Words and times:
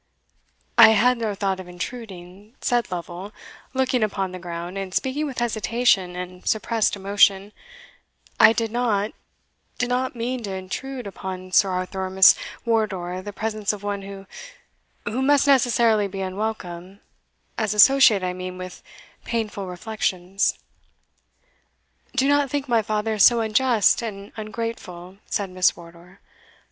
"I 0.79 0.93
had 0.97 1.19
no 1.19 1.35
thought 1.35 1.59
of 1.59 1.67
intruding," 1.67 2.55
said 2.59 2.89
Lovel, 2.89 3.31
looking 3.75 4.01
upon 4.01 4.31
the 4.31 4.39
ground, 4.39 4.75
and 4.75 4.95
speaking 4.95 5.27
with 5.27 5.37
hesitation 5.37 6.15
and 6.15 6.43
suppressed 6.47 6.95
emotion; 6.95 7.53
"I 8.39 8.51
did 8.51 8.71
not 8.71 9.11
did 9.77 9.89
not 9.89 10.15
mean 10.15 10.41
to 10.41 10.55
intrude 10.55 11.05
upon 11.05 11.51
Sir 11.51 11.69
Arthur 11.69 12.03
or 12.05 12.09
Miss 12.09 12.33
Wardour 12.65 13.21
the 13.21 13.31
presence 13.31 13.73
of 13.73 13.83
one 13.83 14.01
who 14.01 14.25
who 15.05 15.21
must 15.21 15.45
necessarily 15.45 16.07
be 16.07 16.21
unwelcome 16.21 17.01
as 17.59 17.75
associated, 17.75 18.25
I 18.25 18.33
mean, 18.33 18.57
with 18.57 18.81
painful 19.23 19.67
reflections." 19.67 20.57
"Do 22.15 22.27
not 22.27 22.49
think 22.49 22.67
my 22.67 22.81
father 22.81 23.19
so 23.19 23.39
unjust 23.41 24.01
and 24.01 24.31
ungrateful," 24.35 25.19
said 25.27 25.51
Miss 25.51 25.77
Wardour. 25.77 26.19